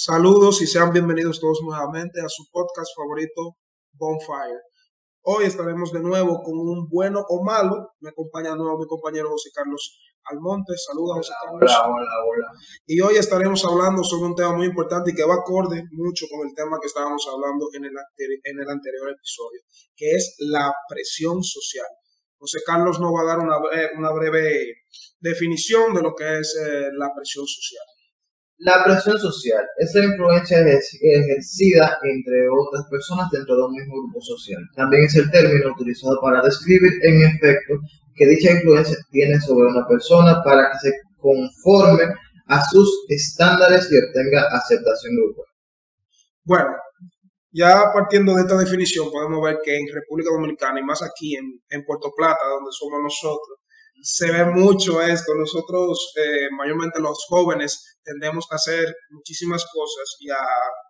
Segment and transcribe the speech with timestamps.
[0.00, 3.58] Saludos y sean bienvenidos todos nuevamente a su podcast favorito,
[3.94, 4.62] Bonfire.
[5.22, 7.94] Hoy estaremos de nuevo con un bueno o malo.
[7.98, 9.98] Me acompaña de nuevo mi compañero José Carlos
[10.30, 10.74] Almonte.
[10.76, 11.58] Saludos, José Carlos.
[11.74, 12.46] Hola, hola, hola.
[12.86, 16.46] Y hoy estaremos hablando sobre un tema muy importante y que va acorde mucho con
[16.46, 19.62] el tema que estábamos hablando en el, anteri- en el anterior episodio,
[19.96, 21.90] que es la presión social.
[22.38, 24.62] José Carlos nos va a dar una, bre- una breve
[25.18, 27.82] definición de lo que es eh, la presión social.
[28.58, 33.94] La presión social es la influencia ejer- ejercida entre otras personas dentro de un mismo
[34.02, 34.60] grupo social.
[34.74, 37.74] También es el término utilizado para describir en efecto
[38.14, 42.04] que dicha influencia tiene sobre una persona para que se conforme
[42.46, 45.44] a sus estándares y obtenga aceptación grupal.
[46.44, 46.70] Bueno,
[47.52, 51.44] ya partiendo de esta definición, podemos ver que en República Dominicana y más aquí en,
[51.70, 53.57] en Puerto Plata, donde somos nosotros,
[54.02, 55.34] se ve mucho esto.
[55.34, 60.38] Nosotros, eh, mayormente los jóvenes, tendemos a hacer muchísimas cosas y a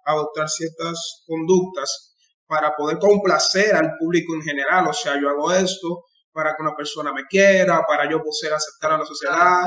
[0.04, 2.14] adoptar ciertas conductas
[2.46, 4.88] para poder complacer al público en general.
[4.88, 8.92] O sea, yo hago esto para que una persona me quiera, para yo poder aceptar
[8.92, 9.66] a la sociedad.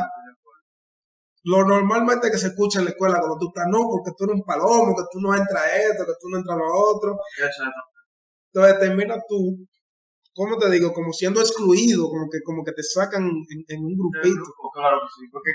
[1.43, 4.35] Lo normalmente que se escucha en la escuela cuando tú estás, no, porque tú eres
[4.35, 7.17] un palomo, que tú no entras a esto, que tú no entras a lo otro.
[8.53, 9.57] Entonces terminas tú,
[10.33, 10.93] ¿cómo te digo?
[10.93, 14.43] Como siendo excluido, como que, como que te sacan en, en un grupito.
[14.73, 15.51] Claro que sí, porque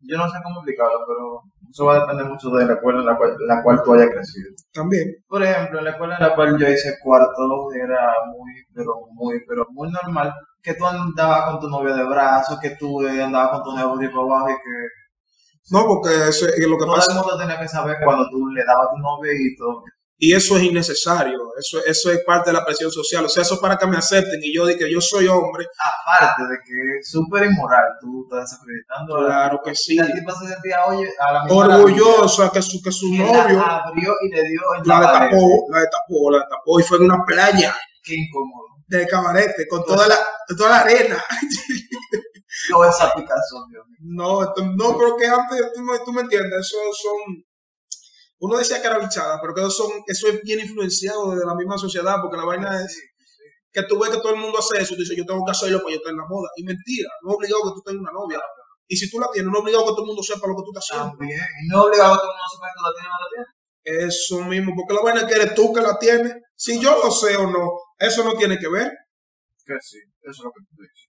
[0.00, 3.06] yo no sé cómo explicarlo, pero eso va a depender mucho de la escuela en
[3.06, 4.50] la cual, la cual tú hayas crecido.
[4.72, 5.14] También.
[5.26, 9.40] Por ejemplo, en la escuela en la cual yo hice cuarto era muy, pero muy,
[9.46, 13.50] pero muy normal que tú andabas con tu novia de brazo, que tú eh, andabas
[13.52, 17.12] con tu novio tipo abajo y que No, porque eso es lo que todo pasa.
[17.12, 19.82] el mundo tenía que saber cuando tú le dabas a tu novio y todo.
[20.20, 21.38] Y eso es innecesario.
[21.56, 23.24] Eso, eso es parte de la presión social.
[23.24, 25.64] O sea, eso es para que me acepten y yo diga que yo soy hombre.
[25.78, 29.94] Aparte de que es súper inmoral, tú estás desacreditando a la Claro que sí.
[29.94, 33.58] Y la tipa se sentía, oye, a la misma Orgullosa que su, que su novio
[33.58, 36.80] la abrió y le dio en la destapó, la destapó, la destapó.
[36.80, 38.66] Y fue en una playa Qué incómodo.
[38.88, 40.16] de cabarete con toda la,
[40.56, 41.22] toda la arena.
[42.70, 43.98] Toda esa picazón, Dios mío.
[44.00, 47.44] No, no, pero que antes, tú, me- tú me entiendes, eso son,
[48.40, 51.54] uno decía que era bichada, pero que eso, son, eso es bien influenciado desde la
[51.54, 52.96] misma sociedad, porque la vaina es
[53.72, 55.78] que tú ves que todo el mundo hace eso, tú dices, yo tengo que hacerlo
[55.78, 56.48] para yo estar en la moda.
[56.56, 58.40] Y mentira, no es obligado que tú tengas una novia.
[58.86, 60.62] Y si tú la tienes, no es obligado que todo el mundo sepa lo que
[60.64, 61.18] tú estás haciendo.
[61.18, 61.40] También.
[61.40, 63.28] Y no obligado a todo el mundo a saber que la tiene o no la
[63.30, 63.48] tiene.
[63.88, 66.34] Eso mismo, porque la vaina es que eres tú que la tienes.
[66.56, 68.90] Si yo lo sé o no, eso no tiene que ver.
[69.64, 71.07] Que sí, eso es lo que tú dices.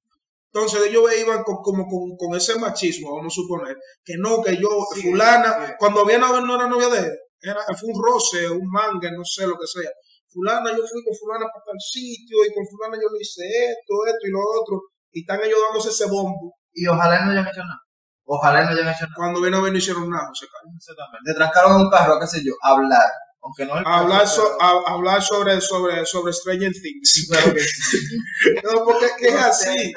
[0.51, 4.57] Entonces ellos iban con, como con, con ese machismo, vamos a suponer, que no, que
[4.57, 5.73] yo, Sí, fulana, sí.
[5.77, 9.11] cuando viene a ver no era novia de él, era, fue un roce, un manga,
[9.11, 9.89] no sé lo que sea.
[10.27, 13.93] Fulana, yo fui con fulana para tal sitio y con fulana yo le hice esto,
[14.05, 16.55] esto y lo otro, y están ellos dándose ese bombo.
[16.73, 17.81] Y ojalá no hayan hecho nada.
[18.25, 19.15] Ojalá no hayan hecho nada.
[19.15, 20.73] Cuando viene a ver no hicieron nada, José Carlos.
[20.77, 21.31] Exactamente.
[21.31, 23.09] Te trancaron en un carro, qué sé yo, a hablar.
[23.41, 27.27] Aunque no Hablar, carro, so- a- hablar sobre, sobre, sobre Stranger Things.
[27.29, 27.97] Claro que sí.
[28.63, 29.93] No, porque es que es así,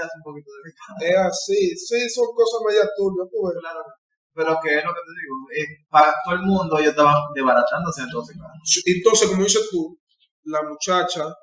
[1.01, 1.77] es así.
[1.77, 3.57] Sí, son cosas media turbias, tú ves.
[3.61, 3.81] Claro.
[4.35, 8.03] Pero que es lo que te digo, eh, para todo el mundo ellos estaban desbaratándose
[8.03, 8.55] entonces, claro.
[8.87, 9.99] Entonces, como dices tú,
[10.45, 11.35] la muchacha,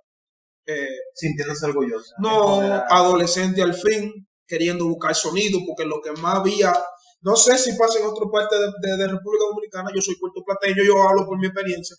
[0.65, 2.15] eh, sintiéndose orgullosa.
[2.19, 4.11] no adolescente al fin,
[4.47, 6.73] queriendo buscar sonido, porque lo que más había,
[7.21, 10.83] no sé si pasa en otra parte de, de- de República Dominicana, yo soy puertoplateño,
[10.83, 11.95] yo hablo por mi experiencia,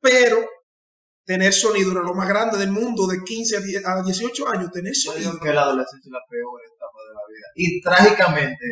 [0.00, 0.38] pero
[1.26, 4.70] tener sonido era lo más grande del mundo, de 15 a 10 a 18 años,
[4.70, 5.32] tener Yo sonido.
[5.32, 7.46] digo que la adolescencia es la peor etapa de la vida.
[7.56, 8.64] Y trágicamente,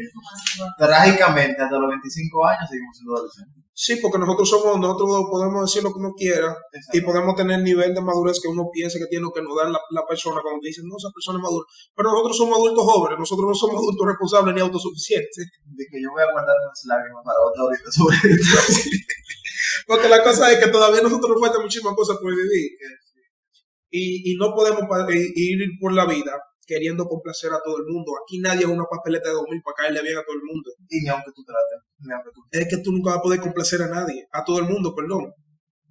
[0.78, 3.64] trágicamente, hasta los 25 años seguimos siendo adolescentes.
[3.76, 6.54] Sí, porque nosotros somos, nosotros podemos decir lo que uno quiera
[6.92, 9.50] y podemos tener el nivel de madurez que uno piensa que tiene o que nos
[9.56, 11.66] da la, la persona cuando te dicen, no, esa persona es madura.
[11.90, 15.50] Pero nosotros somos adultos jóvenes, nosotros no somos adultos responsables ni autosuficientes.
[15.66, 18.56] De que yo voy a guardar las lágrimas para otra ahorita sobre esto.
[19.86, 22.70] Porque la cosa es que todavía nosotros nos faltan muchísimas cosas por vivir.
[23.90, 24.82] Y, y no podemos
[25.14, 26.32] i- ir por la vida
[26.66, 28.12] queriendo complacer a todo el mundo.
[28.24, 30.70] Aquí nadie es una papeleta de 2000 para caerle bien a todo el mundo.
[30.88, 33.40] Y ni aunque tú trates, ni aunque tú Es que tú nunca vas a poder
[33.40, 35.32] complacer a nadie, a todo el mundo, perdón.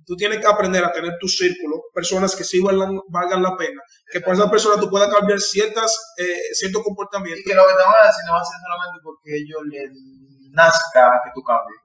[0.05, 3.79] Tú tienes que aprender a tener tu círculo, personas que sí valgan, valgan la pena,
[4.11, 7.43] que por esa persona tú puedas cambiar ciertas, eh, ciertos Y comportamientos.
[7.45, 9.89] que lo que te van a decir no va a ser solamente porque ellos les
[10.51, 11.79] nazca que tú cambies.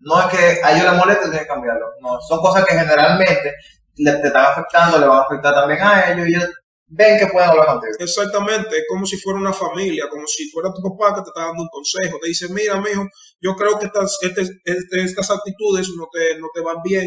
[0.00, 1.86] No es que a ellos les moleste, tienes que cambiarlo.
[2.00, 3.52] No, son cosas que generalmente
[3.96, 6.50] le, te están afectando, le van a afectar también a ellos y ellos
[6.86, 7.92] ven que pueden hablar contigo.
[7.98, 11.42] Exactamente, es como si fuera una familia, como si fuera tu papá que te está
[11.46, 12.18] dando un consejo.
[12.20, 13.06] Te dice, mira, mijo,
[13.40, 17.06] yo creo que estas, este- este- estas actitudes no te, no te van bien,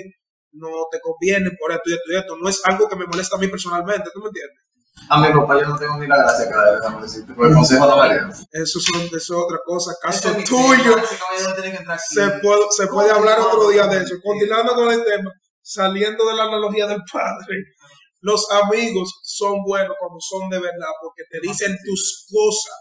[0.53, 2.37] no te convienen por esto y esto y esto.
[2.41, 4.59] No es algo que me molesta a mí personalmente, ¿tú me entiendes?
[5.09, 7.53] A mi papá yo no tengo ni la gracia que darle, déjame decirte, por el
[7.53, 8.15] consejo no me
[8.51, 10.95] Eso, son, eso es otra cosa, caso Ese es mi tuyo.
[12.09, 14.15] Se puede, se puede hablar otro día de eso.
[14.23, 15.31] Continuando con el tema,
[15.61, 17.57] saliendo de la analogía del padre,
[18.21, 22.73] los amigos son buenos cuando son de verdad, porque te dicen tus cosas.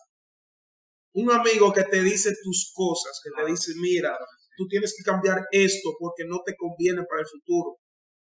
[1.15, 4.17] Un amigo que te dice tus cosas, que te dice, mira,
[4.57, 7.79] tú tienes que cambiar esto porque no te conviene para el futuro.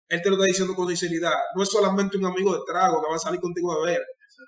[0.07, 1.34] Él te lo está diciendo con sinceridad.
[1.56, 4.02] No es solamente un amigo de trago que va a salir contigo a ver,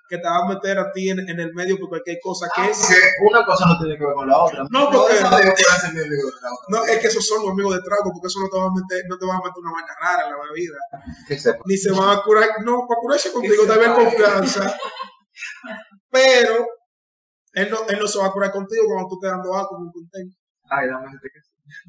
[0.08, 2.70] que te va a meter a ti en, en el medio por cualquier cosa, que
[2.70, 2.78] es...
[2.78, 2.94] Porque
[3.28, 4.64] una cosa no tiene que ver con la otra.
[4.70, 6.66] No, porque- Yo sabía que iba a ser mi amigo de la otra.
[6.68, 8.70] No, es que esos son los amigos de trago, porque eso no te va a
[8.74, 10.78] meter, no te va a meter una vaina rara en la bebida.
[11.66, 13.94] Ni se van a curar, no, para curarse contigo vaya.
[13.94, 14.76] confianza.
[16.10, 16.66] Pero
[17.52, 19.92] él no, él no se va a curar contigo cuando tú estés dando algo muy
[19.92, 20.36] contento.
[20.70, 21.28] Ay, dame que.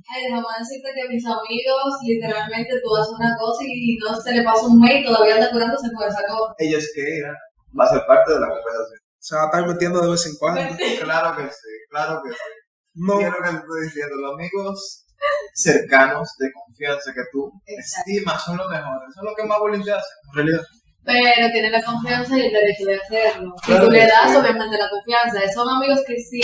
[0.10, 4.44] Ay, déjame decirte que mis amigos, literalmente tú haces una cosa y no se le
[4.44, 6.54] pasa un mes y todavía anda curándose con esa cosa.
[6.58, 7.34] Ella es que ella
[7.78, 9.00] va a ser parte de la conversación.
[9.20, 10.62] Se va a estar metiendo de vez en cuando.
[11.04, 12.50] Claro que sí, claro que sí.
[12.96, 15.06] No, Quiero que te estoy diciendo, los amigos
[15.54, 18.12] cercanos de confianza que tú Exacto.
[18.12, 20.64] estimas son los mejores, son los que más bullying te hacen, en realidad.
[21.10, 23.54] Pero tiene la confianza y el derecho de hacerlo.
[23.66, 24.38] Claro y tú le das, sí.
[24.38, 25.42] obviamente, la confianza.
[25.52, 26.42] Son amigos que sí,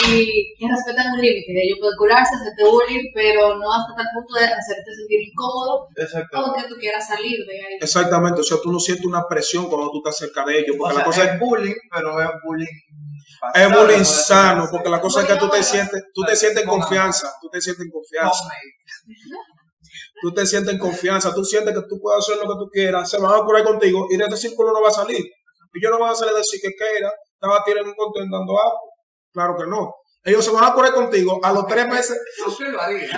[0.57, 1.53] que respetan un límite.
[1.53, 6.33] Ellos pueden curarse, hacerte bullying, pero no hasta tal punto de hacerte sentir incómodo Exacto.
[6.41, 7.77] o que tú quieras salir de ahí.
[7.79, 8.41] exactamente.
[8.41, 10.93] O sea, tú no sientes una presión cuando tú estás cerca de ellos, O porque
[10.95, 12.77] sea, la cosa es, es bullying, pero es bullying.
[13.53, 16.69] es bullying sano, porque la cosa es que tú te sientes, tú te sientes en
[16.69, 18.43] confianza, tú te sientes en confianza.
[20.21, 23.09] Tú te sientes en confianza, tú sientes que tú puedes hacer lo que tú quieras,
[23.09, 25.23] se van a curar contigo y de ese círculo no va a salir.
[25.73, 28.37] Y yo no van a salir a decir que que era, estaba tirando un contento
[28.37, 28.79] dando algo.
[29.33, 29.93] Claro que no.
[30.23, 32.17] Ellos se van a curar contigo a los tres meses,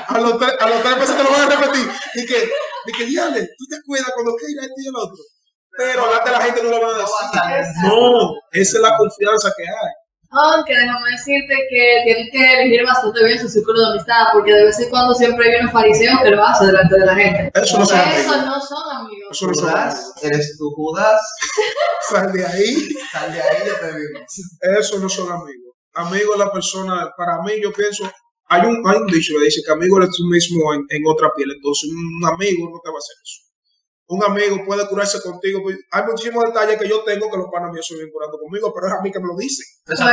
[0.07, 1.89] a los tres, a los tres meses te lo van a repetir.
[2.15, 2.51] Y que,
[2.85, 5.23] y que diale, tú te cuidas cuando Keira este y el otro.
[5.77, 7.73] Pero delante de la gente no lo van a No va a decir.
[7.83, 9.93] No, esa es la confianza que hay.
[10.29, 14.65] Aunque déjame decirte que tienes que elegir bastante bien su círculo de amistad, porque de
[14.65, 17.51] vez en cuando siempre hay unos fariseos que lo hacen delante de la gente.
[17.53, 18.45] Eso no son Eso amigos.
[18.45, 19.29] no son amigos.
[19.31, 19.93] Eso no son amigos.
[19.93, 21.21] Judas, eres tú, Judas.
[22.09, 22.89] Sal de ahí.
[23.11, 24.21] Sal de ahí, ya te vimos.
[24.79, 25.75] Eso no son amigos.
[25.93, 28.03] Amigo es la persona, para mí yo pienso,
[28.49, 31.31] hay un, hay un dicho que dice que amigo eres tú mismo en, en otra
[31.35, 33.46] piel, entonces un amigo no te va a hacer eso.
[34.09, 35.59] Un amigo puede curarse contigo.
[35.61, 38.73] pues, Hay muchísimos detalles que yo tengo que los panas míos se vienen curando conmigo,
[38.73, 39.65] pero es a mí que me lo dicen.
[39.85, 40.05] Por eso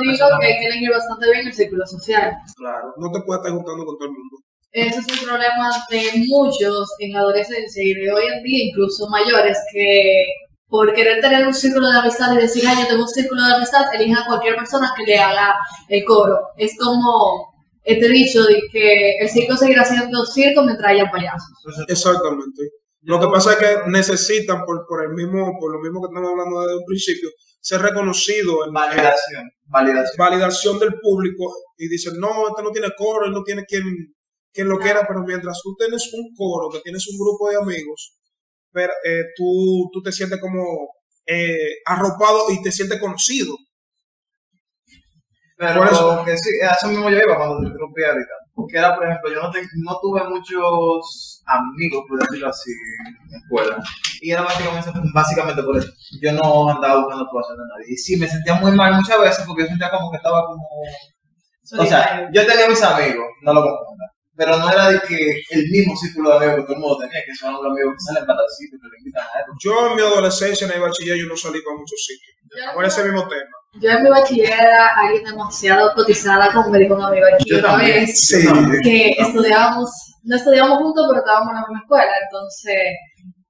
[0.00, 2.32] digo que hay que elegir bastante bien el círculo social.
[2.56, 2.94] Claro.
[2.96, 4.36] No te puedes estar juntando con todo el mundo.
[4.72, 9.08] Ese es un problema de muchos en la adolescencia y de hoy en día, incluso
[9.08, 10.24] mayores, que
[10.66, 13.54] por querer tener un círculo de amistad y decir, ay, yo tengo un círculo de
[13.54, 15.54] amistad, elijan a cualquier persona que le haga
[15.88, 16.40] el coro.
[16.56, 17.54] Es como
[17.84, 21.52] este dicho de que el circo seguirá siendo circo mientras haya payasos.
[21.86, 22.62] Exactamente.
[23.06, 26.30] Lo que pasa es que necesitan, por, por el mismo, por lo mismo que estamos
[26.30, 27.28] hablando desde un principio,
[27.60, 29.44] ser reconocido en Validación.
[29.66, 30.16] Validación.
[30.18, 33.82] validación del público y dicen, no, este no tiene coro, él no tiene quien,
[34.52, 38.16] quien lo quiera, pero mientras tú tienes un coro, que tienes un grupo de amigos,
[38.72, 40.62] pero, eh, tú, tú te sientes como
[41.26, 43.54] eh, arropado y te sientes conocido.
[45.56, 48.34] Pero Por eso- que sí, a eso mismo yo iba cuando te interrumpí ahorita.
[48.70, 53.30] Que era, por ejemplo, yo no, te- no tuve muchos amigos, por decirlo así, en
[53.32, 53.84] la escuela.
[54.20, 55.88] Y era básicamente, básicamente por eso.
[56.22, 57.92] Yo no andaba buscando aprobación de nadie.
[57.92, 60.62] Y sí, me sentía muy mal muchas veces porque yo sentía como que estaba como...
[61.78, 64.04] O sea, yo tenía mis amigos, no lo confunda.
[64.36, 65.16] Pero no era de que
[65.50, 68.04] el mismo círculo de amigos que todo el mundo tenía, que son los amigos que
[68.12, 69.52] salen para el sitio, que le invitan a esto.
[69.62, 72.34] Yo en mi adolescencia, en el bachiller, yo no salí para muchos sitios.
[72.74, 73.56] Por ese mismo tema.
[73.80, 77.58] Yo en mi bachiller era alguien demasiado cotizada, como me dijo un amigo aquí Yo
[77.58, 78.04] una también.
[78.06, 78.20] vez.
[78.20, 78.46] Sí.
[78.82, 79.90] Que estudiábamos,
[80.22, 82.74] no estudiábamos juntos, pero estábamos en la misma escuela, entonces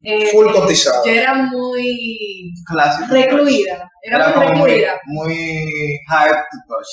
[0.04, 1.02] eh, Full cotizado.
[1.04, 3.12] yo era muy Clásico.
[3.14, 5.00] recluida, era, Era muy como muy, recluida.
[5.06, 6.88] muy hype to touch.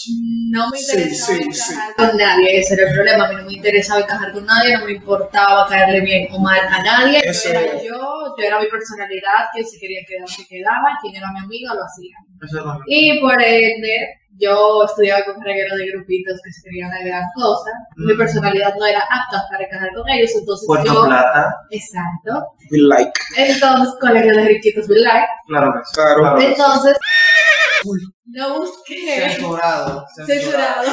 [0.52, 3.44] No me Sí, interesaba sí, encajar con nadie, ese era el problema, a mí no
[3.46, 7.54] me interesaba encajar con nadie, no me importaba caerle bien o mal a nadie, Ese-
[7.54, 11.32] yo era yo, yo era mi personalidad, quien se quería quedar se quedaba, quien era
[11.32, 12.16] mi amigo lo hacía.
[12.44, 12.80] Eso.
[12.88, 14.08] Y por ende,
[14.38, 17.70] yo estudiaba con reguero de grupitos que querían la gran cosa.
[17.98, 18.18] Mi Mm.
[18.18, 21.06] personalidad no era apta para encajar con ellos, entonces Puerto yo.
[21.06, 22.48] Plata, Exacto.
[22.72, 23.12] We like.
[23.38, 25.28] Entonces, colegio de riquitos with life.
[25.48, 25.74] claro.
[25.94, 26.22] Claro.
[26.22, 26.40] Claro.
[26.42, 26.98] Entonces,
[28.26, 29.30] no busqué.
[29.30, 30.06] Censurado.
[30.26, 30.92] Censurado.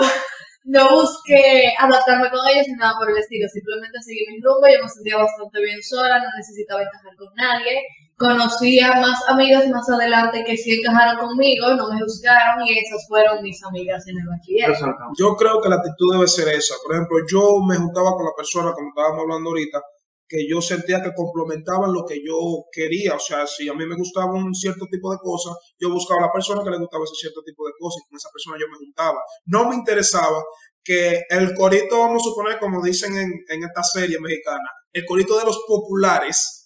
[0.64, 3.49] No busqué adaptarme con ellos ni nada por el estilo.
[3.49, 4.66] Simplemente seguí mi rumbo.
[4.68, 7.80] Yo me sentía bastante bien sola, no necesitaba encajar con nadie.
[8.18, 13.06] Conocí a más amigas más adelante que sí encajaron conmigo, no me juzgaron y esas
[13.06, 14.70] fueron mis amigas en el bachiller.
[14.70, 15.16] Resaltamos.
[15.16, 16.75] Yo creo que la actitud debe ser esa.
[16.84, 19.80] Por ejemplo, yo me juntaba con la persona, como estábamos hablando ahorita,
[20.26, 23.14] que yo sentía que complementaban lo que yo quería.
[23.14, 26.26] O sea, si a mí me gustaba un cierto tipo de cosas, yo buscaba a
[26.26, 28.66] la persona que le gustaba ese cierto tipo de cosas y con esa persona yo
[28.66, 29.20] me juntaba.
[29.46, 30.42] No me interesaba
[30.82, 35.38] que el corito, vamos a suponer, como dicen en, en esta serie mexicana, el corito
[35.38, 36.57] de los populares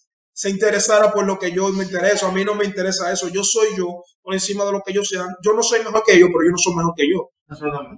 [0.43, 2.27] se interesara por lo que yo me intereso.
[2.27, 3.29] A mí no me interesa eso.
[3.29, 5.29] Yo soy yo por encima de lo que ellos sean.
[5.41, 7.31] Yo no soy mejor que ellos, pero yo no soy mejor que yo.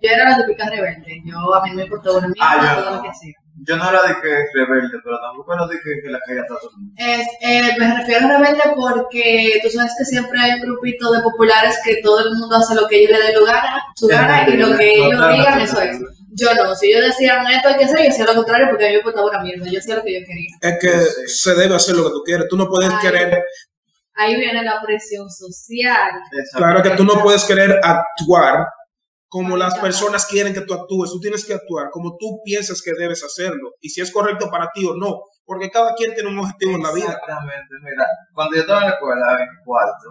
[0.02, 1.22] Yo era la típica rebelde.
[1.24, 2.96] Yo a mí no me importaba una mierda, Ah, todo no.
[2.96, 3.32] lo que hacía.
[3.66, 6.46] Yo no era de que rebelde, pero tampoco era de que, que la caía a
[6.46, 6.92] todo el mundo.
[6.98, 11.22] Es, eh, me refiero a rebelde porque tú sabes que siempre hay un grupito de
[11.22, 13.62] populares que todo el mundo hace lo que ellos le dé lugar,
[13.96, 15.96] su gana y lo que ellos digan, eso es.
[16.36, 18.88] Yo no, si ellos decían esto hay que hacer, yo hacía lo contrario porque a
[18.88, 20.56] mí me importaba una mierda, yo hacía lo que yo quería.
[20.60, 20.90] Es que
[21.26, 21.28] Sí.
[21.28, 22.46] se debe hacer lo que tú quieres.
[22.48, 23.44] Tú no puedes querer,
[24.16, 26.10] Ahí viene la presión social.
[26.54, 28.64] claro que tú no puedes querer actuar
[29.28, 31.10] como las personas quieren que tú actúes.
[31.10, 33.72] Tú tienes que actuar como tú piensas que debes hacerlo.
[33.80, 35.22] Y si es correcto para ti o no.
[35.44, 37.04] Porque cada quien tiene un objetivo en la vida.
[37.06, 40.08] Exactamente, mira, cuando yo estaba en la escuela, en cuarto,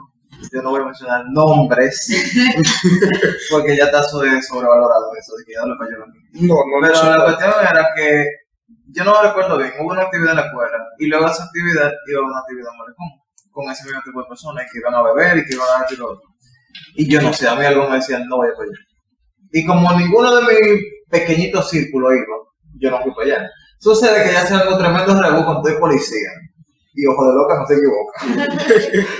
[0.51, 2.07] yo no voy a mencionar nombres,
[3.51, 7.51] porque ya está sobre- sobrevalorado eso, de que ya lo No, no, Pero la cuestión
[7.61, 8.27] era que
[8.87, 11.91] yo no recuerdo bien, hubo una actividad en la escuela y luego de esa actividad
[12.07, 13.07] iba a una actividad en Malecón
[13.51, 15.97] con ese mismo tipo de personas que iban a beber y que iban a hacer
[15.99, 16.29] lo otro.
[16.95, 18.77] Y yo no sé, a mí algo me decían, no vaya para allá.
[19.51, 22.35] Y como ninguno de mis pequeñitos círculos iba,
[22.79, 23.49] yo no fui para allá.
[23.79, 26.29] Sucede que ya se algo tremendo rebú con todo policía.
[26.95, 28.23] Y ojo de loca no se equivoca.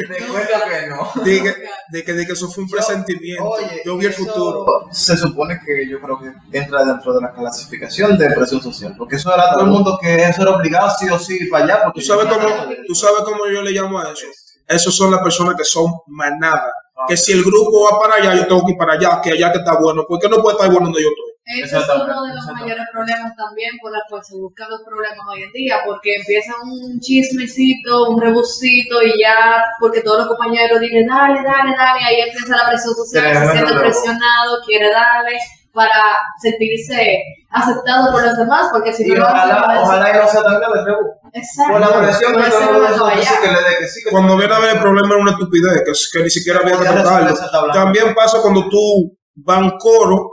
[0.10, 1.24] Me cuenta que no.
[1.24, 1.56] De que,
[1.92, 3.44] de que, de que eso fue un Yo- presentimiento.
[3.46, 4.65] Oye, yo vi el futuro.
[4.92, 9.15] Se supone que yo creo que entra dentro de la clasificación de presión social, porque
[9.15, 11.84] eso era todo el mundo que eso era obligado sí o sí para allá.
[11.86, 12.46] Porque ¿Tú sabes, cómo,
[12.88, 14.27] ¿Tú sabes cómo yo le llamo a eso?
[14.68, 16.72] Esos son las personas que son manada.
[16.96, 17.06] Ah.
[17.08, 19.51] Que si el grupo va para allá, yo tengo que ir para allá, que allá
[19.51, 20.06] que está bueno.
[20.08, 21.33] ¿Por qué no puede estar bueno donde yo estoy?
[21.46, 25.20] Ese es uno de los mayores problemas también por los cuales se buscan los problemas
[25.30, 30.80] hoy en día, porque empieza un chismecito, un rebuscito y ya, porque todos los compañeros
[30.80, 35.38] dicen, dale, dale, dale, ahí empieza la presión social, se siente presionado, quiere darle
[35.74, 36.00] para
[36.42, 40.14] sentirse aceptado por los demás, porque si Y no lo hace, ojalá, a ojalá y
[40.14, 41.10] no sea tan grave el rebú.
[41.34, 41.74] Exacto.
[41.74, 44.04] Por la presión que todo el dice que le que sí.
[44.04, 46.78] Que Cuando viene a ver el problema es una estupidez, que, que ni siquiera había
[46.78, 47.74] que Ya resuelve tratarlo.
[47.74, 50.33] También pasa cuando tú vas a un coro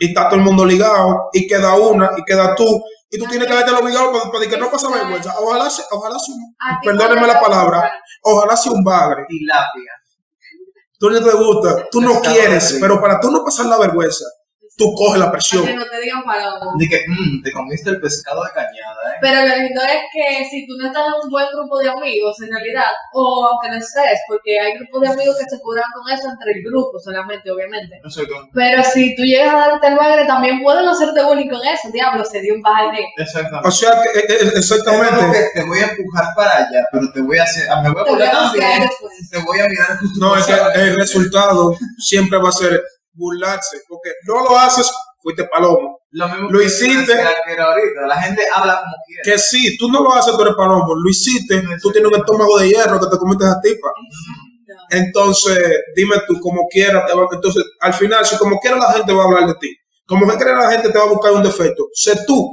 [0.00, 3.48] y está todo el mundo ligado y queda una y queda tú y tú tienes
[3.48, 5.34] que haberte obligado para, para que no pasa vergüenza.
[5.38, 7.92] Ojalá sea, ojalá sea un, A ti perdónenme puede la palabra,
[8.22, 9.24] ojalá sea un bagre.
[9.26, 9.92] Tilapia.
[10.98, 14.24] Tú no te gusta, tú no quieres, pero para tú no pasar la vergüenza,
[14.78, 15.66] tú coges la Para presión.
[15.66, 16.72] que no te digan palomo.
[16.78, 19.18] De que, mmm, te comiste el pescado de cañada, ¿eh?
[19.20, 22.40] Pero lo lindo es que si tú no estás en un buen grupo de amigos,
[22.40, 26.08] en realidad, o aunque no estés, porque hay grupos de amigos que se curan con
[26.12, 28.00] eso entre el grupo solamente, obviamente.
[28.02, 28.22] No sé.
[28.54, 31.90] Pero si tú llegas a darte el bagre, también pueden hacerte bullying con eso.
[31.92, 33.04] Diablo, se dio un bagre.
[33.16, 33.68] Exactamente.
[33.68, 35.50] O sea, que, eh, eh, exactamente.
[35.54, 38.02] que te voy a empujar para allá, pero te voy a hacer, ah, me voy
[38.02, 39.30] a poner también, después.
[39.30, 42.80] te voy a mirar justo No, es que el resultado siempre va a ser
[43.18, 45.98] burlarse, porque no lo haces, fuiste palomo.
[46.12, 47.12] Lo mismo Lo que hiciste.
[47.12, 49.22] que era ahorita, la gente habla como quiere.
[49.24, 52.58] Que sí, tú no lo haces, tú eres palomo, lo hiciste, tú tienes un estómago
[52.58, 53.88] de hierro que te comiste esa tipa.
[54.90, 55.58] Entonces,
[55.94, 59.22] dime tú, como quieras, te va- entonces, al final, si como quiera la gente va
[59.22, 62.24] a hablar de ti, como quiera la gente te va a buscar un defecto, sé
[62.26, 62.48] tú.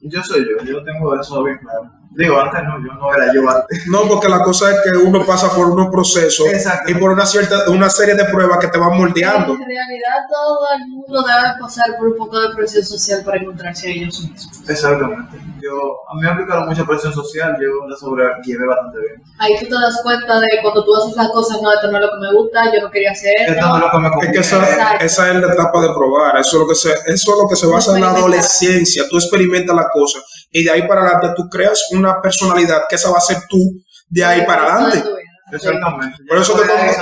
[0.00, 1.90] Yo soy yo, yo tengo eso bien claro.
[2.12, 3.86] Digo, antes no, yo no era yo antes.
[3.86, 6.44] No, porque la cosa es que uno pasa por unos procesos
[6.88, 9.52] y por una cierta, una serie de pruebas que te van moldeando.
[9.54, 13.86] En realidad, todo el mundo debe pasar por un poco de presión social para encontrarse
[13.86, 14.60] a ellos mismos.
[14.68, 15.38] Exactamente.
[15.62, 15.70] Yo,
[16.10, 19.22] a mí me aplicaron mucha presión social, yo la sobrellevé bastante bien.
[19.38, 22.04] Ahí tú te das cuenta de cuando tú haces las cosas, no, esto no es
[22.06, 23.68] lo que me gusta, yo no quería hacer Esto esto.
[23.68, 24.34] no es lo que me Es conviene.
[24.34, 27.38] que esa, esa es la etapa de probar, eso es lo que se, eso es
[27.42, 30.18] lo que se basa en la adolescencia, tú experimentas la cosa
[30.50, 33.58] y de ahí para adelante tú creas una personalidad que esa va a ser tú
[34.08, 35.04] de ahí para adelante.
[35.52, 36.16] Exactamente.
[36.28, 36.92] Por eso que cuando-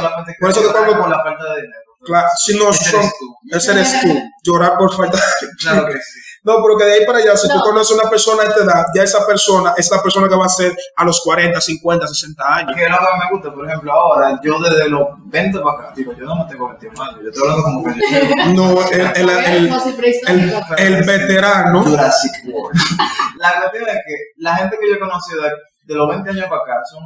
[0.40, 1.80] por eso que cuando- por la falta de dinero.
[2.04, 3.10] Claro, si no son,
[3.50, 4.08] ese eres tú,
[4.44, 5.18] llorar por falta
[5.60, 6.20] Claro que sí.
[6.48, 7.60] No, pero que de ahí para allá, si tú No.
[7.60, 10.46] conoces a una persona de esta edad, ya esa persona es la persona que va
[10.46, 12.72] a ser a los 40, 50, 60 años.
[12.74, 15.92] Que es lo que me gusta, por ejemplo, ahora, yo desde los 20 para acá,
[15.94, 19.00] digo, yo no me tengo 21 años, yo estoy hablando como que yo No, el,
[19.00, 20.74] el, el, Fósil el, prehistórico.
[20.78, 22.80] el veterano, Jurassic World.
[23.38, 25.50] La cuestión es que la gente que yo he conocido de,
[25.84, 27.02] de los 20 años para acá son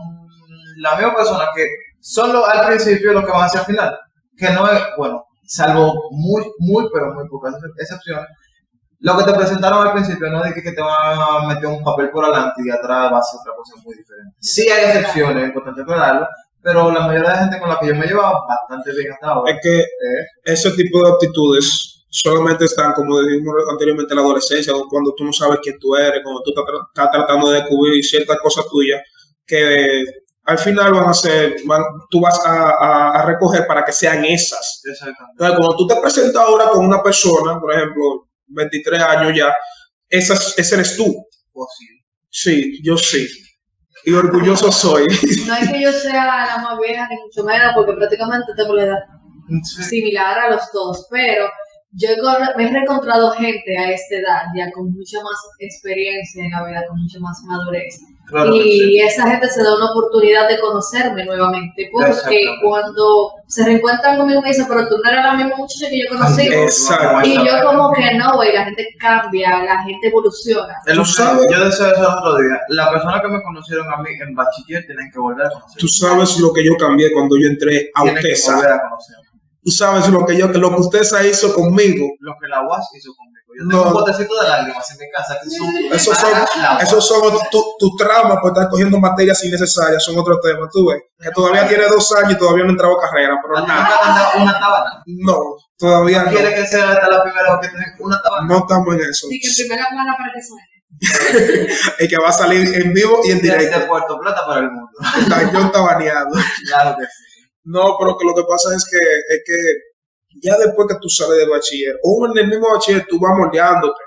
[0.78, 1.66] las mismas personas que
[2.00, 3.99] son los, al principio lo que van a hacer al final.
[4.37, 8.26] Que no es, bueno, salvo muy, muy, pero muy pocas excepciones.
[9.02, 11.66] Lo que te presentaron al principio no es de que, que te van a meter
[11.66, 14.37] un papel por adelante y atrás va a ser otra cosa muy diferente.
[14.38, 16.28] Sí hay excepciones, es importante aclararlo,
[16.62, 19.12] pero la mayoría de la gente con la que yo me he llevado bastante bien
[19.12, 19.52] hasta ahora.
[19.52, 24.73] es que eh, ese tipo de actitudes solamente están, como dijimos anteriormente, en la adolescencia,
[24.88, 28.38] cuando tú no sabes quién tú eres, cuando tú estás, estás tratando de descubrir ciertas
[28.38, 29.02] cosas tuyas
[29.44, 30.04] que
[30.44, 34.82] al final van a ser, van, tú vas a, a, recoger para que sean esas.
[34.85, 35.32] Exactamente.
[35.32, 39.52] Entonces, cuando tú te presentas ahora con una persona, por ejemplo, 23 años ya,
[40.09, 41.06] esa, ese eres tú.
[41.52, 41.87] O sí.
[42.35, 43.28] Sí, yo sí.
[44.04, 45.06] Y orgulloso soy.
[45.47, 48.85] No es que yo sea la más vieja, ni mucho menos, porque prácticamente tengo la
[48.85, 48.99] edad
[49.62, 51.47] similar a los dos, pero
[51.90, 52.09] yo
[52.56, 56.85] me he reencontrado gente a esta edad, ya con mucha más experiencia en la vida,
[56.88, 58.00] con mucha más madurez.
[58.55, 64.41] Y esa gente se da una oportunidad de conocerme nuevamente, porque cuando se reencuentran conmigo
[64.41, 66.49] me dicen, pero tú no eras la misma muchacha que yo conocí.
[67.25, 70.75] Y yo como que no, güey, la gente cambia, la gente evoluciona.
[70.95, 71.47] ¿Tú sabes?
[71.51, 72.61] Yo decía eso el otro día.
[72.69, 75.79] La persona que me conocieron a mí en bachiller tienen que volver a conocer.
[75.79, 78.81] Tú sabes lo que yo cambié cuando yo entré a UTESA.
[79.65, 82.07] Tú sabes lo que yo, lo que usted se hizo conmigo.
[82.21, 83.32] Lo que la UAS hizo conmigo.
[83.59, 85.38] Yo tengo un botecito de lágrimas en mi casa.
[85.42, 86.32] Que son esos son,
[86.80, 91.02] esos son tus tu traumas por estar cogiendo materias innecesarias, son otro tema, tú ves.
[91.18, 94.32] Que todavía tiene dos años y todavía no ha entrado a carrera, pero nada.
[94.37, 95.02] una tabana?
[95.06, 95.38] No,
[95.76, 96.30] todavía no.
[96.30, 98.47] ¿Quiere que sea hasta la primera vez que tenga una tabana?
[98.47, 99.26] No estamos en eso.
[99.28, 100.73] Sí, que primera tabana para que suene.
[102.00, 103.78] y que va a salir en vivo y en directo.
[103.78, 104.90] De Puerto Plata para el mundo.
[105.52, 106.30] Yo tabaneado.
[106.66, 107.32] Claro que sí.
[107.64, 109.54] No, pero que lo que pasa es que, es que
[110.41, 114.01] ya después que tú sales del bachiller, o en el mismo bachiller, tú vas moldeándote.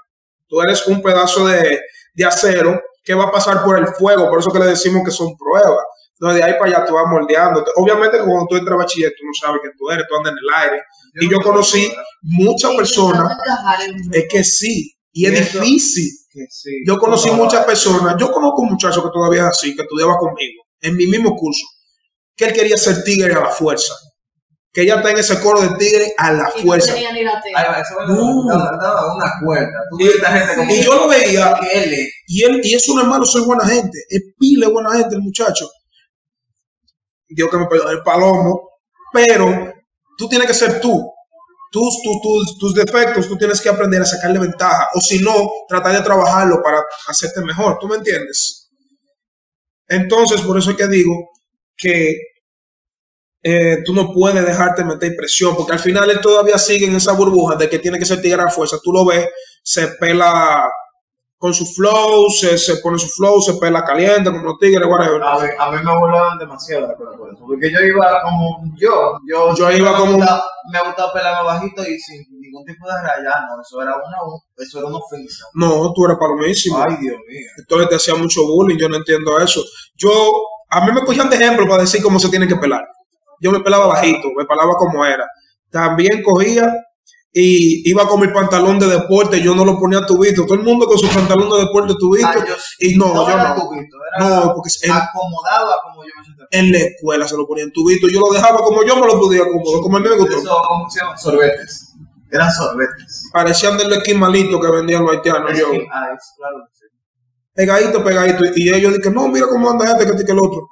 [0.47, 1.81] Tú eres un pedazo de,
[2.13, 5.11] de acero que va a pasar por el fuego, por eso que le decimos que
[5.11, 5.83] son pruebas.
[6.13, 7.71] Entonces, de ahí para allá tú vas moldeándote.
[7.75, 10.37] Obviamente, cuando tú entras a bachiller, tú no sabes quién tú eres, tú andas en
[10.37, 10.83] el aire.
[11.21, 13.37] y yo conocí muchas personas.
[14.11, 16.09] Es que sí, y es difícil.
[16.85, 18.15] yo conocí muchas personas.
[18.17, 21.65] Yo conozco un muchacho que todavía es así, que estudiaba conmigo, en mi mismo curso
[22.35, 23.93] que él quería ser tigre a la fuerza.
[24.75, 26.91] Que ella está en ese coro de tigre a la fuerza.
[26.91, 27.95] No eso
[29.15, 29.79] una cuerda.
[30.69, 31.57] y, yo lo veía.
[32.27, 33.97] Y él, y es un hermano, soy buena gente.
[34.09, 35.69] Es pile buena gente el muchacho.
[37.29, 38.69] Dios que me perdone el palomo.
[39.13, 39.73] Pero
[40.17, 41.09] tú tienes que ser tú.
[41.71, 44.89] Tus, tus, tus, tus, defectos, tú tienes que aprender a sacarle ventaja.
[44.93, 47.77] O si no, tratar de trabajarlo para hacerte mejor.
[47.79, 48.69] ¿Tú me entiendes?
[49.87, 51.13] Entonces, por eso es que digo
[51.77, 52.13] que
[53.47, 57.13] eh, tú no puedes dejarte meter presión, porque al final él todavía sigue en esa
[57.13, 58.77] burbuja de que tiene que ser tigre a fuerza.
[58.83, 59.27] Tú lo ves,
[59.61, 60.63] se pela
[61.37, 65.21] con su flow, se, se pone su flow, se pela caliente como los tigres, whatever.
[65.21, 69.71] A mí, a mí me volaban demasiado eso, porque yo iba como yo, yo, yo
[69.71, 70.17] iba como...
[70.17, 74.17] Me gustaba, pelar bajito y sin ningún tipo de raya, no, eso era una,
[74.57, 75.45] eso era una ofensa.
[75.53, 76.79] No, tú eras palomísimo.
[76.79, 77.47] Ay, Dios mío.
[77.59, 79.61] Entonces te hacía mucho bullying, yo no entiendo eso.
[79.93, 80.11] Yo
[80.71, 82.83] a mí me cogían de ejemplo para decir cómo se tiene que pelar.
[83.39, 85.27] Yo me pelaba bajito, me pelaba como era.
[85.69, 86.73] También cogía
[87.31, 90.45] y iba con mi pantalón de deporte, yo no lo ponía tubito.
[90.45, 92.27] Todo el mundo con su pantalón de deporte tubito.
[92.27, 92.45] Ah,
[92.79, 93.55] y no, yo no.
[94.19, 96.47] no, porque en, acomodaba como yo me sentía.
[96.51, 98.07] En la escuela se lo ponían tubito.
[98.07, 100.37] Yo lo dejaba como yo me lo podía acomodar, como a mí me gustó.
[100.37, 101.17] Eso, ¿Cómo se llama?
[101.17, 101.93] Sorbetes.
[102.31, 103.29] Eran sorbetes.
[103.33, 105.57] Parecían del esquimalito que vendían los haitianos.
[105.57, 105.67] Yo.
[105.91, 106.69] Ah, es, claro
[107.55, 108.43] pegadito, pegadito.
[108.55, 110.69] Y ellos dicen, no, mira cómo anda este, que este, que el otro.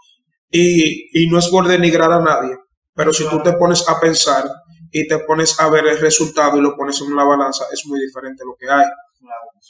[0.56, 2.56] Y, y no es por denigrar a nadie,
[2.94, 4.46] pero si tú te pones a pensar
[4.92, 8.00] y te pones a ver el resultado y lo pones en una balanza, es muy
[8.00, 8.86] diferente lo que hay.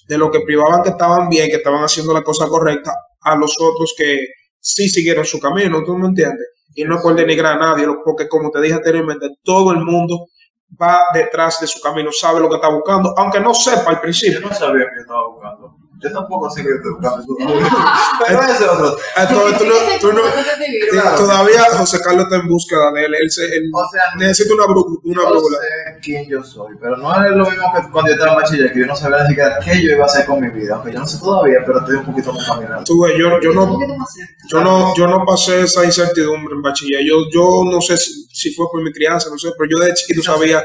[0.09, 2.91] De lo que privaban que estaban bien, que estaban haciendo la cosa correcta,
[3.21, 4.27] a los otros que
[4.59, 6.47] sí siguieron su camino, ¿tú me entiendes?
[6.75, 10.25] Y no es por denigrar a nadie, porque como te dije anteriormente, todo el mundo
[10.81, 14.41] va detrás de su camino, sabe lo que está buscando, aunque no sepa al principio.
[14.41, 15.82] Yo no sabía que estaba buscando.
[16.03, 17.23] Yo tampoco sé que te buscando
[18.27, 18.95] Pero ese es otro
[20.91, 21.15] tema.
[21.15, 23.13] Todavía José Carlos está en búsqueda de él.
[23.13, 25.57] Él, él o sea, necesita una, una brújula.
[25.59, 28.73] sé quién yo soy, pero no es lo mismo que cuando yo estaba en bachiller,
[28.73, 30.75] que yo no sabía ni siquiera qué yo iba a hacer con mi vida.
[30.75, 32.83] Aunque yo no sé todavía, pero estoy un poquito más caminando.
[32.83, 33.79] Tú, yo, yo, no,
[34.49, 37.01] yo, no, yo no pasé esa incertidumbre en bachiller.
[37.05, 39.93] Yo, yo no sé si, si fue por mi crianza, no sé, pero yo de
[39.93, 40.61] chiquito sabía.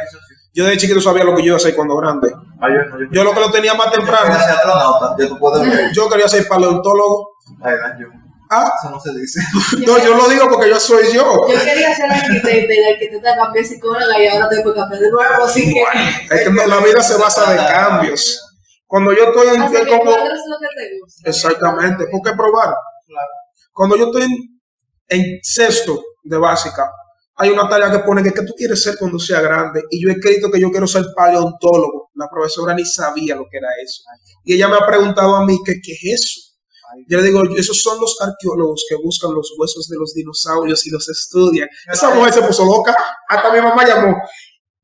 [0.55, 2.33] Yo de chiquito sabía lo que yo iba a hacer cuando grande.
[2.61, 4.37] Ah, yo, yo, lo que lo tenía más temprano.
[5.93, 7.31] Yo quería ser paleontólogo.
[7.63, 8.09] Ay, yo.
[8.51, 9.41] Ah, eso no se dice.
[9.87, 11.47] no, yo lo digo porque yo soy yo.
[11.49, 15.11] Yo quería ser arquitecta y la arquitecta cambié psicóloga y ahora tengo que cambiar de
[15.11, 16.35] nuevo, así que.
[16.35, 18.45] es que la vida se basa de cambios.
[18.87, 19.63] Cuando yo estoy en.
[19.63, 21.29] Así como, lo que te gusta.
[21.29, 22.75] Exactamente, ¿por qué probar?
[23.07, 23.29] Claro.
[23.73, 24.61] Cuando yo estoy en,
[25.09, 26.91] en sexto de básica,
[27.39, 29.83] hay una tarea que pone que, ¿qué tú quieres ser cuando sea grande?
[29.91, 32.11] Y yo he escrito que yo quiero ser paleontólogo.
[32.15, 34.03] La profesora ni sabía lo que era eso.
[34.45, 36.41] Y ella me ha preguntado a mí, ¿qué, qué es eso?
[37.07, 40.91] Yo le digo, esos son los arqueólogos que buscan los huesos de los dinosaurios y
[40.91, 41.69] los estudian.
[41.93, 42.97] Esa mujer se puso loca.
[43.29, 44.17] Hasta mi mamá llamó.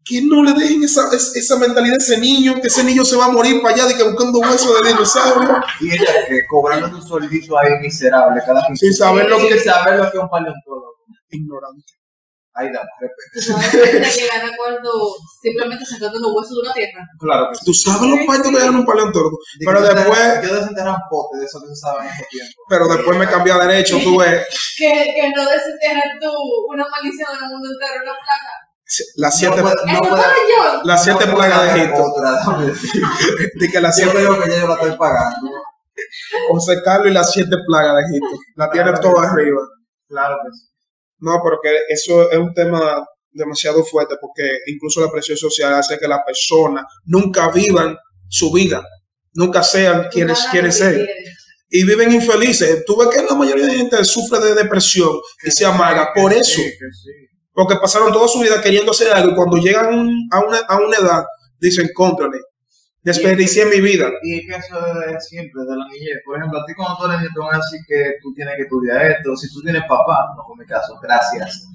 [0.06, 3.16] que no le dejen esa, es- esa mentalidad a ese niño, que ese niño se
[3.16, 5.48] va a morir para allá de que buscando huesos de dinosaurio,
[5.80, 9.64] Y ella que cobrando un soldito ahí miserable cada quince sin saber lo que Sin
[9.72, 10.92] saber lo que es un paleontólogo.
[11.30, 11.92] ignorante.
[12.56, 13.22] Ahí da, repente.
[13.34, 14.90] Tú sabes gente que gana cuando
[15.42, 17.02] simplemente sacando los huesos de una tierra.
[17.18, 17.64] Claro que sí.
[17.66, 20.96] Tú sabes los cuartos que ganan un paleontólogo, Digo, pero yo después, Yo desenterré un
[21.10, 22.62] pote de eso que se usaba en ese tiempo.
[22.68, 24.46] pero después me cambié a derecho, tú ves,
[24.78, 26.30] Que, que no desenterras tú
[26.72, 28.54] una maldición en el mundo entero, una plaga.
[29.16, 29.62] las siete, No
[30.08, 30.82] puede- yo.
[30.84, 32.30] las siete no plagas de Egipto, Otra,
[33.60, 35.50] de que las Yo siete, creo que ya yo la estoy pagando.
[36.50, 39.60] José Carlos y las siete plagas de Egipto, la tienen todas arriba.
[40.08, 40.66] Claro que sí.
[41.18, 45.98] No, pero que eso es un tema demasiado fuerte porque incluso la presión social hace
[45.98, 47.96] que las personas nunca vivan
[48.28, 48.86] su vida,
[49.32, 51.06] nunca sean quienes quieren ser.
[51.70, 52.84] y viven infelices.
[52.84, 55.10] Tú ves que la mayoría de gente sufre de depresión
[55.44, 56.60] y se amarga por eso,
[57.52, 60.96] porque pasaron toda su vida queriendo hacer algo y cuando llegan a una, a una
[60.96, 61.24] edad
[61.58, 62.38] dicen, cóntrale,
[63.04, 64.10] desperdicié mi vida.
[64.22, 66.18] Y es que eso es siempre, de la niñez.
[66.24, 68.56] Por ejemplo, a ti cuando tú eres niño te van a decir que tú tienes
[68.56, 69.36] que estudiar esto.
[69.36, 71.68] Si tú tienes papá, no fue mi caso, gracias.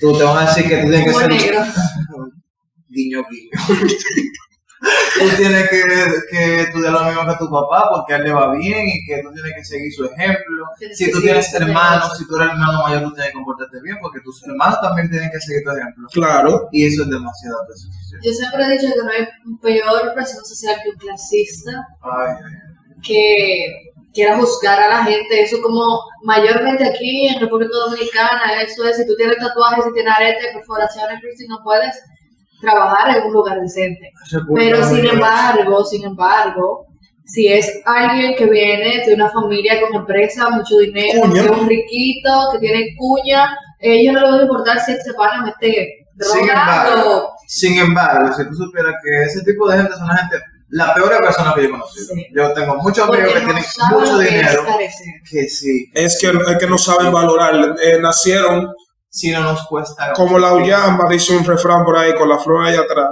[0.00, 1.28] Tú te van a decir que tú tienes que ser...
[1.28, 1.60] negro.
[2.88, 3.50] guiño, guiño.
[5.18, 5.82] tú tienes que,
[6.30, 9.22] que estudiar lo mismo que tu papá porque a él le va bien y que
[9.22, 10.66] tú tienes que seguir su ejemplo.
[10.78, 13.96] Tienes Si tú tienes hermanos, si tú eres hermano mayor, tú tienes que comportarte bien
[14.00, 16.08] porque tus hermanos también tienen que seguir tu ejemplo.
[16.12, 18.20] Claro, Y eso es demasiado presión social.
[18.22, 19.26] Yo siempre he dicho que no hay
[19.60, 22.34] peor presión social que un clasista Ay,
[23.02, 25.42] que quiera juzgar a la gente.
[25.42, 30.12] Eso como mayormente aquí en República Dominicana, eso es si tú tienes tatuajes, si tienes
[30.12, 31.94] aretes, perforaciones, piercing, no puedes
[32.60, 34.12] trabajar en un lugar decente.
[34.54, 36.86] Pero sin embargo, sin embargo,
[37.24, 41.68] si es alguien que viene de una familia con empresa, mucho dinero, que es un
[41.68, 45.86] riquito, que tiene cuña, ellos no les va a importar si se van a meter
[46.18, 46.92] Sin drogado.
[46.92, 50.36] embargo, sin embargo, si tú supieras que ese tipo de gente son la gente,
[50.68, 52.14] la peor persona que yo he conocido.
[52.14, 52.26] Sí.
[52.34, 54.66] Yo tengo muchos amigos Porque que no tienen mucho que dinero
[55.30, 58.68] que sí, es que, es que no saben valorar, Eh, nacieron
[59.16, 60.12] si no nos cuesta.
[60.12, 63.08] como la uyamba, dice un refrán por ahí con la flor ahí atrás.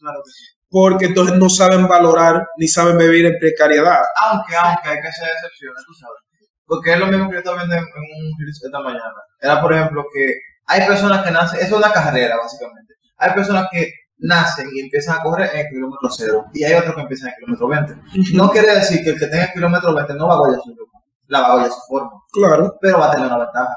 [0.00, 0.44] Claro que sí.
[0.70, 4.00] porque entonces no saben valorar ni saben vivir en precariedad.
[4.26, 6.20] Aunque, aunque hay que hacer excepciones, tú sabes.
[6.66, 9.14] Porque es lo mismo que yo estaba viendo en, en un reel esta mañana.
[9.38, 10.34] Era, por ejemplo, que
[10.66, 12.94] hay personas que nacen, eso es una carrera, básicamente.
[13.18, 16.44] Hay personas que nacen y empiezan a correr en el kilómetro cero.
[16.54, 18.34] Y hay otros que empiezan en el kilómetro 20.
[18.34, 20.70] No quiere decir que el que tenga el kilómetro 20 no va a aguayar su
[20.70, 21.04] ritmo.
[21.26, 22.10] La va a su forma.
[22.32, 23.76] Claro, Pero va a tener una ventaja.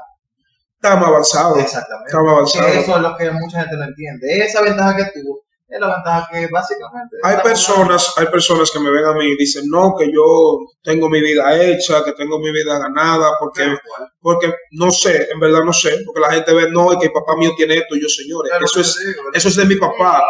[0.80, 1.56] Está más avanzado.
[1.56, 2.08] Exactamente.
[2.08, 2.68] Está más avanzado.
[2.68, 4.38] Eso es lo que mucha gente no entiende.
[4.44, 7.16] Esa ventaja que tuvo es la ventaja que básicamente.
[7.22, 11.08] Hay personas, hay personas que me ven a mí y dicen, no, que yo tengo
[11.10, 13.76] mi vida hecha, que tengo mi vida ganada, porque,
[14.20, 17.12] porque no sé, en verdad no sé, porque la gente ve, no, y que el
[17.12, 20.22] papá mío tiene esto, y yo, señores, eso es, digo, eso es de mi papá.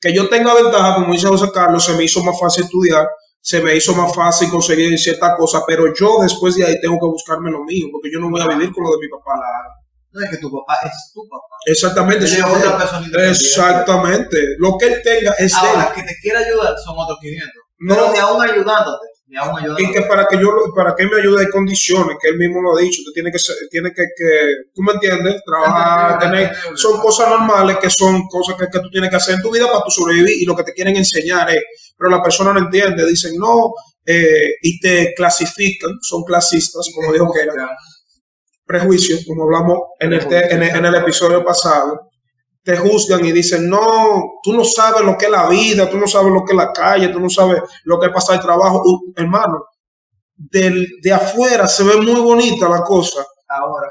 [0.00, 3.08] Que yo tenga ventaja, como dice José Carlos, se me hizo más fácil estudiar,
[3.40, 7.06] se me hizo más fácil conseguir ciertas cosas, pero yo después de ahí tengo que
[7.06, 9.32] buscarme lo mío, porque yo no voy a vivir con lo de mi papá.
[10.16, 11.56] No es que tu papá es tu papá.
[11.66, 13.06] Exactamente, Él es otra persona.
[13.30, 14.38] Exactamente.
[14.58, 15.76] Lo que él tenga es de él.
[15.76, 17.50] Ahora, que te quiera ayudar son otros 500.
[17.78, 17.94] No.
[17.94, 19.06] Pero ni aún ayudándote.
[19.28, 19.82] Ni aún ayudándote.
[19.82, 22.62] Y que para que yo para que él me ayude hay condiciones, que él mismo
[22.62, 24.30] lo ha dicho, tú tienes que ser- tiene que, que
[24.74, 29.10] tú me entiendes, trabajar, tener, son cosas normales que son cosas que, que tú tienes
[29.10, 31.62] que hacer en tu vida para tu sobrevivir y lo que te quieren enseñar es,
[31.98, 33.72] pero la persona no entiende, dicen no,
[34.06, 37.52] eh, y te clasifican, son clasistas, como dijo que era,
[38.66, 42.10] prejuicios, como hablamos en el, te- en el, en el episodio pasado,
[42.62, 46.06] te juzgan y dicen, no, tú no sabes lo que es la vida, tú no
[46.08, 48.82] sabes lo que es la calle, tú no sabes lo que pasa el trabajo.
[48.84, 49.66] Uh, hermano,
[50.36, 53.88] del, de afuera se ve muy bonita la cosa, Ahora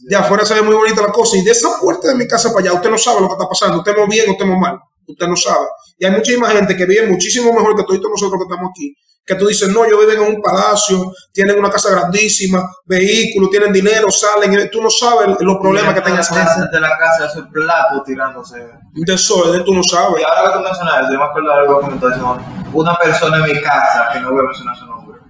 [0.00, 2.48] de afuera se ve muy bonita la cosa, y de esa puerta de mi casa
[2.52, 4.78] para allá, usted no sabe lo que está pasando, usted no bien, usted no mal,
[5.06, 5.66] usted no sabe.
[5.98, 8.94] Y hay muchísima gente que vive muchísimo mejor que todos nosotros que estamos aquí,
[9.28, 13.72] que tú dices, no, yo viven en un palacio, tienen una casa grandísima, vehículos, tienen
[13.72, 16.70] dinero, salen, tú no sabes los problemas que tengas tengas.
[16.70, 18.58] de la casa de su plato tirándose.
[18.58, 20.22] de desorden, tú no sabes.
[20.22, 22.38] Y ahora que tú mencionas eso, yo me acuerdo de algo que comentó eso,
[22.72, 25.20] una persona en mi casa, que no voy a mencionar su nombre,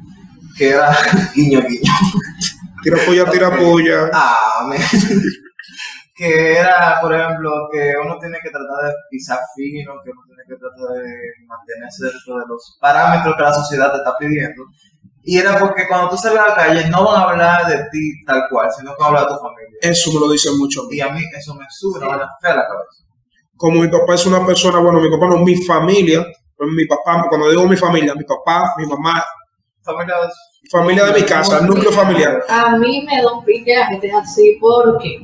[0.57, 0.97] que era
[1.35, 1.93] guiño guiño.
[2.85, 4.11] Tira polla, tira polla.
[4.15, 4.79] Ah, me-
[6.19, 10.43] que era, por ejemplo, que uno tiene que tratar de pisar fino, que uno tiene
[10.49, 11.15] que tratar de
[11.47, 14.65] mantenerse dentro de los parámetros que la sociedad te está pidiendo.
[15.23, 18.25] Y era porque cuando tú sales a la calle no van a hablar de ti
[18.27, 19.79] tal cual, sino que van a hablar de tu familia.
[19.81, 20.97] Eso me lo dicen mucho a mí.
[20.97, 23.05] Y a mí eso me sube una fea a la cabeza.
[23.57, 26.27] Como mi papá es una persona, bueno, mi papá no, mi familia,
[26.59, 29.25] mi papá, cuando digo mi familia, mi papá, mi mamá,
[29.85, 30.17] Familia
[30.71, 32.45] familia de mi casa, núcleo familiar.
[32.49, 35.19] A mí me da un pique la gente así porque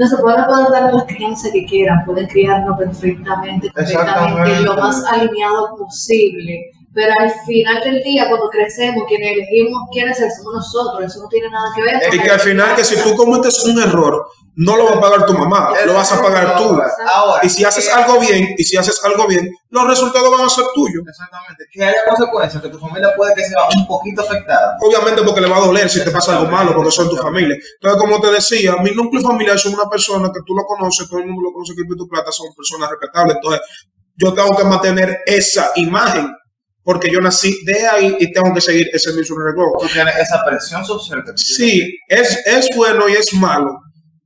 [0.00, 5.76] Los padres pueden dar la crianza que quieran, pueden criarnos perfectamente, perfectamente, lo más alineado
[5.76, 6.70] posible.
[6.94, 11.50] Pero al final del día, cuando crecemos, quienes elegimos quiénes somos nosotros, eso no tiene
[11.50, 12.14] nada que ver.
[12.14, 15.26] Y que al final, que si tú cometes un error, no lo va a pagar
[15.26, 16.78] tu mamá, lo vas a pagar tú.
[17.14, 20.48] Ahora, y si haces algo bien, y si haces algo bien, los resultados van a
[20.48, 21.02] ser tuyos.
[21.08, 21.64] Exactamente.
[21.72, 24.76] Que haya consecuencias, que tu familia puede que sea un poquito afectada.
[24.80, 27.56] Obviamente porque le va a doler si te pasa algo malo, porque son tu familia.
[27.80, 31.20] Entonces, como te decía, mi núcleo familiar son una persona que tú lo conoces, todo
[31.20, 33.36] el mundo lo conoce que tu plata, son personas respetables.
[33.36, 33.60] Entonces,
[34.16, 36.30] yo tengo que mantener esa imagen
[36.82, 39.80] porque yo nací de ahí y tengo que seguir ese mismo reloj.
[39.80, 41.22] Tú tienes esa presión social.
[41.36, 43.78] sí, es, es bueno y es malo.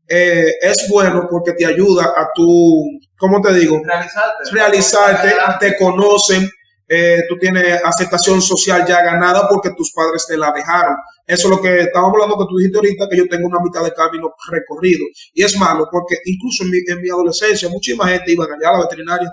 [0.09, 2.83] Eh, es bueno porque te ayuda a tu,
[3.17, 3.81] ¿cómo te digo?
[3.85, 4.51] Realizarte.
[4.53, 6.49] Realizarte, te conocen,
[6.87, 10.97] eh, tú tienes aceptación social ya ganada porque tus padres te la dejaron.
[11.27, 13.83] Eso es lo que estábamos hablando que tú dijiste ahorita, que yo tengo una mitad
[13.83, 15.05] de camino recorrido.
[15.33, 18.73] Y es malo porque incluso en mi, en mi adolescencia muchísima gente iba allá a
[18.73, 19.33] la veterinaria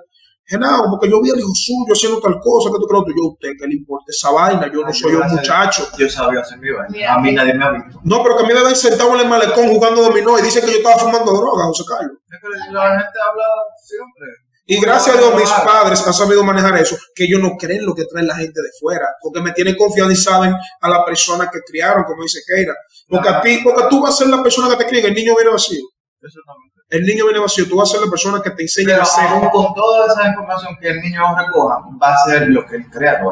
[0.57, 3.13] nada, como que yo vi al hijo suyo haciendo tal cosa, que tú crees que
[3.15, 5.87] yo, usted, que le importa esa vaina, yo no soy un muchacho.
[5.97, 7.99] Yo sabía hacer mi vaina, a mí nadie me ha visto.
[8.03, 10.61] No, pero que a mí me ven sentado en el malecón jugando dominó y dice
[10.61, 12.17] que yo estaba fumando droga, José Carlos.
[12.29, 13.45] Es que la gente habla
[13.77, 14.27] siempre.
[14.65, 17.93] Y gracias a Dios mis padres han sabido manejar eso, que ellos no creen lo
[17.93, 21.49] que trae la gente de fuera, porque me tienen confianza y saben a la persona
[21.51, 22.73] que criaron, como dice Keira.
[23.07, 25.35] Porque a ti, porque tú vas a ser la persona que te cría, el niño
[25.35, 25.83] viene vacío.
[26.21, 29.03] Exactamente el niño viene vacío, tú vas a ser la persona que te enseña a
[29.03, 29.25] hacer.
[29.25, 32.85] Aún con toda esa información que el niño recoja, va a ser lo que él
[32.91, 33.25] crea que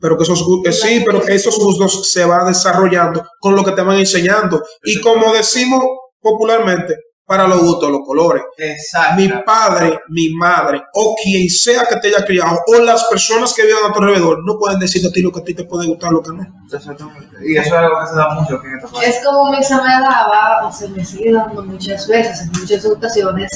[0.00, 3.72] Pero que esos eh, sí, pero que esos gustos se van desarrollando con lo que
[3.72, 4.62] te van enseñando.
[4.82, 5.84] Y como decimos
[6.22, 6.96] popularmente,
[7.32, 8.42] para los gustos, los colores.
[8.58, 9.16] Exacto.
[9.16, 13.64] Mi padre, mi madre, o quien sea que te haya criado, o las personas que
[13.64, 15.86] vivan a tu alrededor, no pueden decirte a ti lo que a ti te puede
[15.86, 16.46] gustar, lo que no.
[16.70, 17.28] Exactamente.
[17.42, 19.08] Y eso es algo que se da mucho aquí en país.
[19.08, 22.84] Es como mi se me daba, o se me sigue dando muchas veces, en muchas
[22.84, 23.50] ocasiones,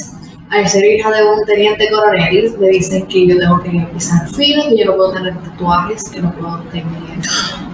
[0.49, 4.63] al ser hija de un teniente coronel, me dicen que yo tengo que pisar fino,
[4.69, 6.85] que yo no puedo tener tatuajes, que no puedo tener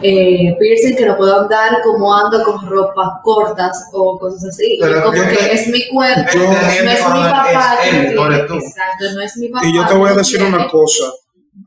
[0.02, 4.78] eh, piercing, que no puedo andar como ando con ropas cortas o cosas así.
[4.82, 7.78] Pero como que es mi cuerpo, no es mi papá.
[7.86, 9.68] exacto, no es mi papá.
[9.68, 11.06] Y yo te voy a decir una cosa,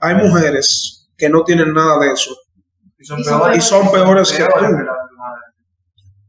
[0.00, 2.36] hay mujeres que no tienen nada de eso
[2.98, 4.64] y son, peores, y son peores que tú.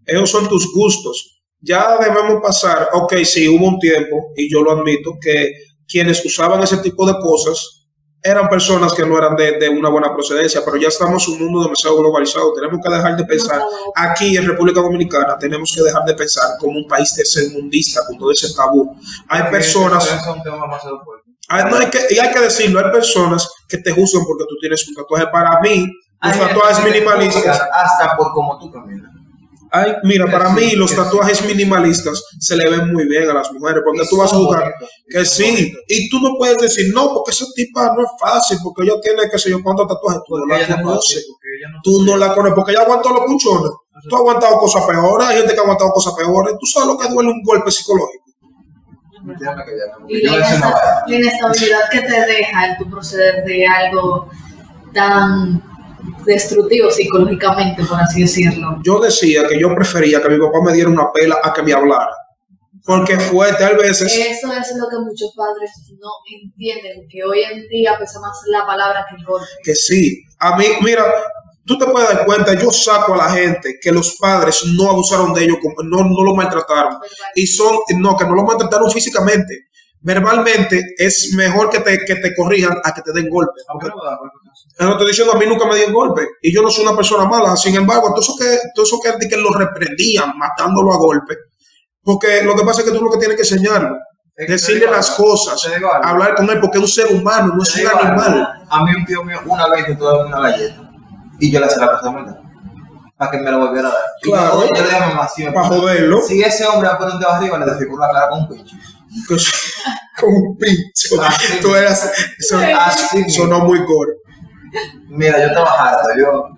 [0.05, 4.71] Esos son tus gustos ya debemos pasar, ok, sí, hubo un tiempo, y yo lo
[4.71, 5.51] admito, que
[5.87, 7.77] quienes usaban ese tipo de cosas
[8.21, 11.63] eran personas que no eran de, una buena procedencia, pero ya estamos en un mundo
[11.63, 12.53] demasiado globalizado.
[12.53, 13.61] Tenemos que dejar de pensar,
[13.95, 18.31] aquí en República Dominicana, tenemos que dejar de pensar como un país tercermundista, con todo
[18.31, 18.95] ese tabú.
[19.29, 20.09] Hay personas...
[21.49, 24.57] Hay, no, hay que, y hay que decirlo, hay personas que te juzgan porque tú
[24.59, 25.27] tienes un tatuaje.
[25.27, 25.87] Para mí,
[26.21, 27.61] los tatuajes minimalistas...
[27.71, 29.16] Hasta por como tú caminas.
[29.69, 33.81] Ay, mira, para mí los tatuajes minimalistas se le ven muy bien a las mujeres,
[33.83, 34.73] porque tú vas a jugar
[35.09, 38.83] que sí, y tú no puedes decir, no, porque esa tipa no es fácil, porque
[38.83, 41.27] ella tiene, que sé yo, cuántos tatuajes, tú no la conoces,
[41.83, 43.71] tú no la conoces, porque ella aguantó los puchones,
[44.09, 46.97] tú has aguantado cosas peores, hay gente que ha aguantado cosas peores, tú sabes lo
[46.97, 48.23] que duele un golpe psicológico.
[50.07, 54.29] Y la inestabilidad que te deja en tu proceder de algo
[54.93, 55.61] tan
[56.25, 58.79] destructivo psicológicamente, por así decirlo.
[58.83, 61.73] Yo decía que yo prefería que mi papá me diera una pela a que me
[61.73, 62.15] hablara.
[62.85, 64.01] Porque fue tal vez...
[64.01, 66.09] Eso es lo que muchos padres no
[66.41, 69.47] entienden, que hoy en día pesa más la palabra que el golpe.
[69.61, 70.23] Que sí.
[70.39, 71.03] A mí, mira,
[71.65, 75.33] tú te puedes dar cuenta, yo saco a la gente que los padres no abusaron
[75.33, 76.97] de ellos, no, no lo maltrataron.
[77.35, 79.67] Y son, no, que no lo maltrataron físicamente.
[79.99, 83.65] Verbalmente es mejor que te, que te corrijan a que te den golpes.
[84.79, 87.25] No estoy diciendo, a mí nunca me dio golpe y yo no soy una persona
[87.25, 87.55] mala.
[87.55, 91.35] Sin embargo, todo eso que, todo eso que, que lo reprendían matándolo a golpe,
[92.03, 93.97] porque lo que pasa es que tú lo que tienes que enseñarlo,
[94.37, 95.67] decirle las cosas,
[96.03, 98.47] hablar con él, porque es un ser humano, no es un animal.
[98.69, 100.89] A mí un tío mío una vez intentó una galleta
[101.39, 102.47] y yo le hice la de
[103.17, 104.01] para que me lo volviera a dar.
[104.21, 105.55] Claro, yo, le dije mamá siempre.
[105.55, 106.21] Para joderlo.
[106.21, 108.47] Si ese hombre va a poner un dedo arriba, le desfiguro la cara con un
[108.47, 108.75] pincho.
[110.19, 111.21] Con un pincho.
[111.61, 112.11] Tú eras,
[113.29, 114.13] sonó muy gore.
[115.09, 116.49] Mira, yo estaba harto, yo.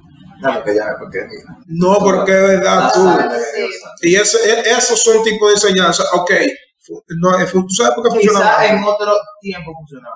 [0.42, 1.58] No, porque ya, porque mira.
[1.68, 3.10] No, porque es verdad, tú.
[4.02, 6.04] Y ese, e, esos son tipos de enseñanza.
[6.14, 6.32] Ok,
[7.20, 8.62] no, ¿tú sabes por qué funcionaba?
[8.62, 10.16] Quizá en otro tiempo funcionaba.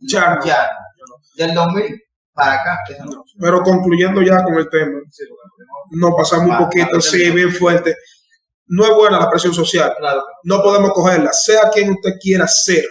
[0.00, 0.44] Ya no.
[0.44, 0.70] Ya
[1.36, 2.78] Del 2000 para acá.
[3.38, 5.00] Pero concluyendo ya con el tema.
[5.92, 7.96] no pasamos un poquito, sí, bien fuerte.
[8.66, 9.94] No es buena la presión social.
[10.44, 11.32] No podemos cogerla.
[11.32, 12.84] Sea quien usted quiera ser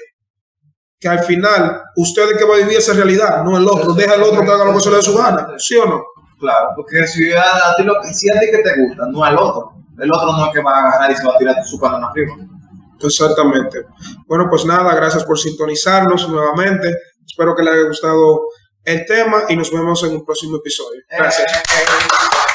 [1.04, 3.94] que al final usted es que va a vivir esa realidad, no el otro.
[3.94, 6.02] Deja al otro que haga lo que se le dé su gana, ¿sí o no?
[6.40, 9.74] Claro, porque si a, ti lo, si a ti que te gusta, no al otro.
[10.00, 12.04] El otro no es que va a agarrar y se va a tirar su canal
[12.06, 12.36] arriba.
[13.02, 13.86] Exactamente.
[14.28, 16.94] Bueno, pues nada, gracias por sintonizarnos nuevamente.
[17.26, 18.48] Espero que les haya gustado
[18.86, 21.02] el tema y nos vemos en un próximo episodio.
[21.10, 21.52] Gracias.
[21.52, 22.53] Eh,